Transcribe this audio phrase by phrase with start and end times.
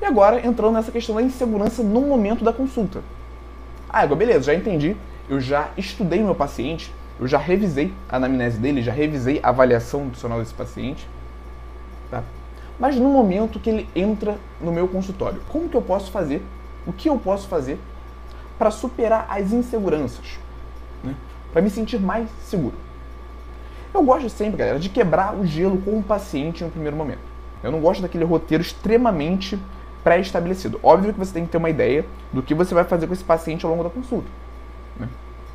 [0.00, 3.02] E agora entrando nessa questão da insegurança no momento da consulta.
[3.88, 4.96] Ah, agora beleza, já entendi.
[5.28, 10.04] Eu já estudei meu paciente, eu já revisei a anamnese dele, já revisei a avaliação
[10.04, 11.08] nutricional desse paciente.
[12.08, 12.22] Tá?
[12.78, 16.40] Mas no momento que ele entra no meu consultório, como que eu posso fazer?
[16.86, 17.76] O que eu posso fazer
[18.56, 20.45] para superar as inseguranças?
[21.02, 21.14] Né?
[21.52, 22.74] Para me sentir mais seguro.
[23.94, 27.20] Eu gosto sempre, galera, de quebrar o gelo com o paciente no primeiro momento.
[27.62, 29.58] Eu não gosto daquele roteiro extremamente
[30.04, 30.78] pré-estabelecido.
[30.82, 33.24] Óbvio que você tem que ter uma ideia do que você vai fazer com esse
[33.24, 34.28] paciente ao longo da consulta.
[35.00, 35.08] Né?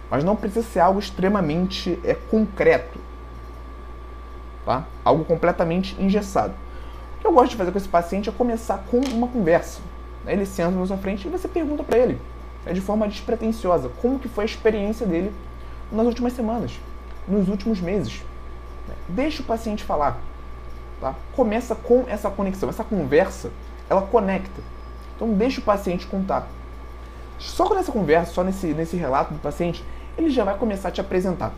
[0.10, 3.00] Mas não precisa ser algo extremamente é, concreto.
[4.66, 4.86] Tá?
[5.06, 6.54] Algo completamente engessado.
[7.16, 9.80] O que eu gosto de fazer com esse paciente é começar com uma conversa.
[10.26, 10.34] Né?
[10.34, 12.20] Ele senta na sua frente e você pergunta para ele,
[12.66, 15.34] de forma despretensiosa, como que foi a experiência dele
[15.92, 16.80] nas últimas semanas,
[17.28, 18.22] nos últimos meses.
[19.08, 20.20] Deixa o paciente falar.
[21.00, 21.16] Tá?
[21.36, 23.50] Começa com essa conexão, essa conversa,
[23.90, 24.62] ela conecta.
[25.16, 26.48] Então deixa o paciente contar.
[27.40, 29.84] Só com essa conversa, só nesse, nesse relato do paciente,
[30.18, 31.52] ele já vai começar a te apresentar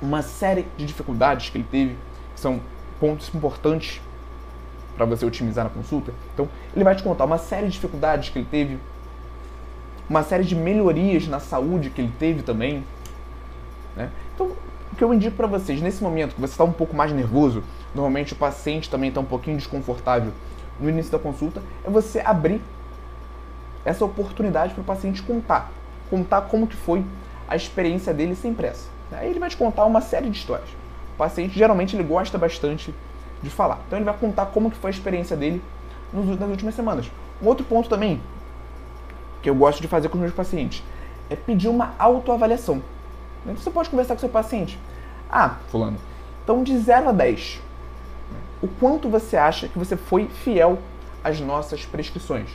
[0.00, 1.96] uma série de dificuldades que ele teve,
[2.34, 2.60] que são
[2.98, 4.00] pontos importantes
[4.96, 6.12] para você otimizar na consulta.
[6.32, 8.78] Então, ele vai te contar uma série de dificuldades que ele teve,
[10.08, 12.84] uma série de melhorias na saúde que ele teve também.
[13.96, 14.10] Né?
[14.34, 14.52] Então,
[14.92, 17.62] o que eu indico para vocês, nesse momento que você está um pouco mais nervoso,
[17.94, 20.32] normalmente o paciente também está um pouquinho desconfortável
[20.80, 22.60] no início da consulta, é você abrir
[23.84, 25.70] essa oportunidade para o paciente contar.
[26.10, 27.04] Contar como que foi
[27.48, 28.88] a experiência dele sem pressa.
[29.12, 30.68] Aí ele vai te contar uma série de histórias.
[31.14, 32.94] O paciente geralmente ele gosta bastante
[33.42, 33.80] de falar.
[33.86, 35.62] Então ele vai contar como que foi a experiência dele
[36.12, 37.10] nas últimas semanas.
[37.42, 38.20] Um outro ponto também
[39.46, 40.82] que eu gosto de fazer com os meus pacientes
[41.30, 42.82] é pedir uma autoavaliação.
[43.44, 44.76] Você pode conversar com seu paciente.
[45.30, 45.98] Ah, fulano,
[46.42, 47.60] então de 0 a 10,
[48.60, 50.80] o quanto você acha que você foi fiel
[51.22, 52.48] às nossas prescrições?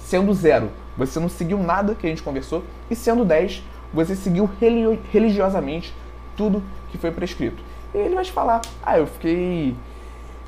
[0.00, 3.62] Sendo 0, você não seguiu nada que a gente conversou, e sendo 10,
[3.94, 4.50] você seguiu
[5.12, 5.94] religiosamente
[6.36, 6.60] tudo
[6.90, 7.62] que foi prescrito.
[7.94, 9.76] E ele vai te falar, ah, eu fiquei.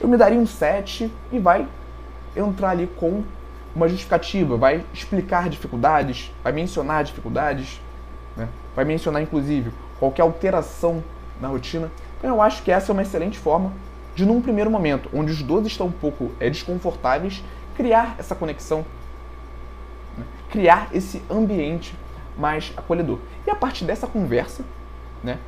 [0.01, 1.69] Eu me daria um 7 e vai
[2.37, 3.23] entrar ali com
[3.75, 7.81] uma justificativa, vai explicar dificuldades, vai mencionar dificuldades,
[8.37, 8.49] né?
[8.75, 11.03] vai mencionar inclusive qualquer alteração
[11.41, 11.91] na rotina.
[12.19, 13.73] Então eu acho que essa é uma excelente forma
[14.15, 17.43] de, num primeiro momento, onde os dois estão um pouco é, desconfortáveis,
[17.77, 18.85] criar essa conexão,
[20.17, 20.25] né?
[20.51, 21.95] criar esse ambiente
[22.37, 23.19] mais acolhedor.
[23.47, 24.65] E a partir dessa conversa,
[25.23, 25.39] né,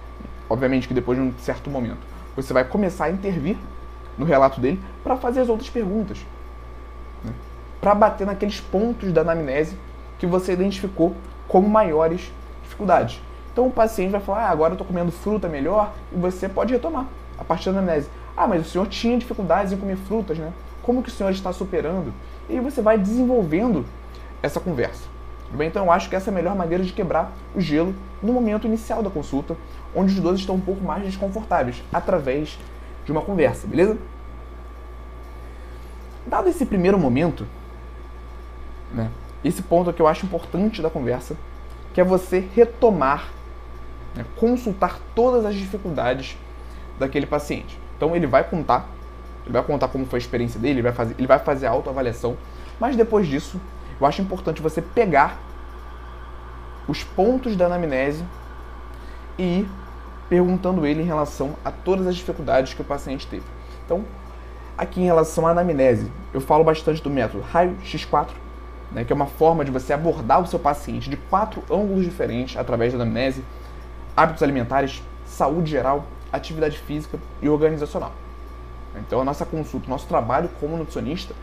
[0.49, 2.01] obviamente que depois de um certo momento,
[2.35, 3.57] você vai começar a intervir
[4.19, 6.19] no relato dele para fazer as outras perguntas,
[7.81, 9.77] para bater naqueles pontos da anamnese
[10.19, 11.15] que você identificou
[11.49, 12.31] como maiores
[12.63, 13.21] dificuldades.
[13.53, 16.73] Então o paciente vai falar, ah, agora eu estou comendo fruta melhor, e você pode
[16.73, 17.07] retomar
[17.39, 18.09] a partir da anamnese.
[18.37, 20.53] Ah, mas o senhor tinha dificuldades em comer frutas, né?
[20.83, 22.13] Como que o senhor está superando?
[22.49, 23.85] E você vai desenvolvendo
[24.43, 25.09] essa conversa.
[25.53, 25.69] Bem?
[25.69, 27.93] Então eu acho que essa é a melhor maneira de quebrar o gelo
[28.23, 29.57] no momento inicial da consulta,
[29.95, 32.57] onde os dois estão um pouco mais desconfortáveis, através
[33.05, 33.99] de uma conversa, beleza?
[36.27, 37.47] Dado esse primeiro momento,
[38.93, 39.11] né,
[39.45, 41.37] esse ponto que eu acho importante da conversa,
[41.95, 43.29] que é você retomar,
[44.15, 46.37] né, consultar todas as dificuldades
[46.99, 47.79] daquele paciente.
[47.97, 48.89] Então ele vai contar,
[49.45, 51.71] ele vai contar como foi a experiência dele, ele vai fazer, ele vai fazer a
[51.71, 52.37] autoavaliação,
[52.79, 53.61] mas depois disso
[54.01, 55.39] eu acho importante você pegar
[56.89, 58.25] os pontos da anamnese
[59.39, 59.69] e ir
[60.29, 63.45] perguntando ele em relação a todas as dificuldades que o paciente teve.
[63.85, 64.05] Então,
[64.79, 68.29] aqui em relação à anamnese, eu falo bastante do método raio X4,
[68.93, 72.57] né, que é uma forma de você abordar o seu paciente de quatro ângulos diferentes
[72.57, 73.45] através da anamnese,
[74.17, 78.13] hábitos alimentares, saúde geral, atividade física e organizacional.
[78.97, 81.35] Então, a nossa consulta, nosso trabalho como nutricionista,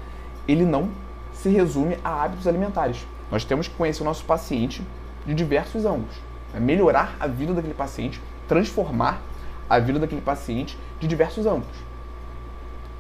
[0.48, 0.90] ele não
[1.34, 3.06] se resume a hábitos alimentares.
[3.32, 4.82] Nós temos que conhecer o nosso paciente
[5.26, 6.16] de diversos ângulos.
[6.54, 6.60] Né?
[6.60, 9.22] Melhorar a vida daquele paciente, transformar
[9.70, 11.76] a vida daquele paciente de diversos ângulos.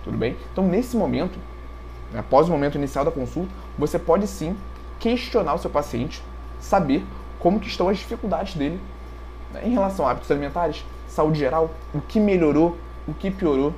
[0.03, 0.37] Tudo bem?
[0.51, 1.37] Então, nesse momento,
[2.15, 4.55] após o momento inicial da consulta, você pode sim
[4.99, 6.21] questionar o seu paciente,
[6.59, 7.05] saber
[7.39, 8.79] como que estão as dificuldades dele
[9.53, 12.77] né, em relação a hábitos alimentares, saúde geral, o que melhorou,
[13.07, 13.73] o que piorou.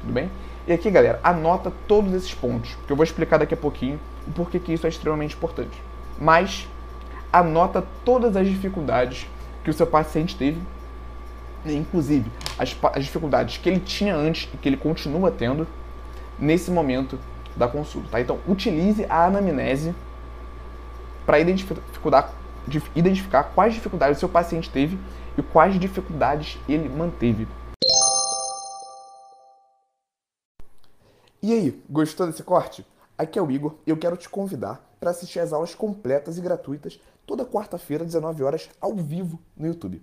[0.00, 0.30] Tudo bem?
[0.66, 4.30] E aqui, galera, anota todos esses pontos, que eu vou explicar daqui a pouquinho o
[4.30, 5.82] porquê que isso é extremamente importante.
[6.18, 6.68] Mas
[7.32, 9.26] anota todas as dificuldades
[9.64, 10.60] que o seu paciente teve,
[11.64, 15.66] inclusive as, as dificuldades que ele tinha antes e que ele continua tendo
[16.38, 17.18] nesse momento
[17.56, 18.08] da consulta.
[18.10, 18.20] Tá?
[18.20, 19.94] Então, utilize a anamnese
[21.24, 22.32] para identificar,
[22.94, 24.98] identificar quais dificuldades o seu paciente teve
[25.36, 27.46] e quais dificuldades ele manteve.
[31.42, 32.86] E aí, gostou desse corte?
[33.18, 36.40] Aqui é o Igor e eu quero te convidar para assistir às aulas completas e
[36.40, 40.02] gratuitas toda quarta-feira, 19 horas, ao vivo no YouTube.